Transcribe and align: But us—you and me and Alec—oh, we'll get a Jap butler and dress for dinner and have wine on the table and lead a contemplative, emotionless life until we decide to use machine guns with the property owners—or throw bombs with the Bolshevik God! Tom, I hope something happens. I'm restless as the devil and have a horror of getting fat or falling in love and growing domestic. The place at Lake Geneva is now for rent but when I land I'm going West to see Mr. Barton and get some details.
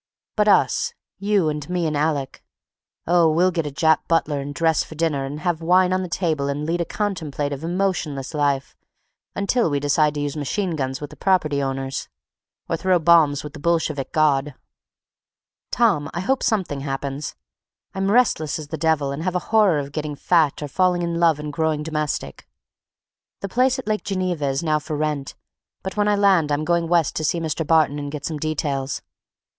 But 0.35 0.47
us—you 0.47 1.47
and 1.49 1.69
me 1.69 1.85
and 1.85 1.95
Alec—oh, 1.95 3.29
we'll 3.31 3.51
get 3.51 3.67
a 3.67 3.71
Jap 3.71 3.99
butler 4.07 4.39
and 4.41 4.51
dress 4.51 4.83
for 4.83 4.95
dinner 4.95 5.25
and 5.25 5.41
have 5.41 5.61
wine 5.61 5.93
on 5.93 6.01
the 6.01 6.09
table 6.09 6.47
and 6.49 6.65
lead 6.65 6.81
a 6.81 6.85
contemplative, 6.85 7.63
emotionless 7.63 8.33
life 8.33 8.75
until 9.35 9.69
we 9.69 9.79
decide 9.79 10.15
to 10.15 10.19
use 10.21 10.35
machine 10.35 10.75
guns 10.75 11.01
with 11.01 11.11
the 11.11 11.15
property 11.15 11.61
owners—or 11.61 12.77
throw 12.77 12.97
bombs 12.97 13.43
with 13.43 13.53
the 13.53 13.59
Bolshevik 13.59 14.11
God! 14.11 14.55
Tom, 15.69 16.09
I 16.15 16.21
hope 16.21 16.41
something 16.41 16.79
happens. 16.79 17.35
I'm 17.93 18.09
restless 18.09 18.57
as 18.57 18.69
the 18.69 18.79
devil 18.79 19.11
and 19.11 19.21
have 19.21 19.35
a 19.35 19.49
horror 19.53 19.77
of 19.77 19.91
getting 19.91 20.15
fat 20.15 20.63
or 20.63 20.67
falling 20.67 21.03
in 21.03 21.19
love 21.19 21.37
and 21.39 21.53
growing 21.53 21.83
domestic. 21.83 22.47
The 23.41 23.49
place 23.49 23.77
at 23.77 23.85
Lake 23.85 24.03
Geneva 24.03 24.47
is 24.47 24.63
now 24.63 24.79
for 24.79 24.97
rent 24.97 25.35
but 25.83 25.95
when 25.95 26.07
I 26.07 26.15
land 26.15 26.51
I'm 26.51 26.65
going 26.65 26.87
West 26.87 27.15
to 27.17 27.23
see 27.23 27.39
Mr. 27.39 27.67
Barton 27.67 27.99
and 27.99 28.11
get 28.11 28.25
some 28.25 28.39
details. 28.39 29.03